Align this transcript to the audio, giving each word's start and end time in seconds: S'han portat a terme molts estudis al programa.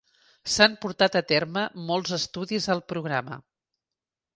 S'han 0.53 0.77
portat 0.85 1.19
a 1.21 1.23
terme 1.33 1.67
molts 1.91 2.17
estudis 2.21 2.69
al 2.77 2.87
programa. 2.95 3.43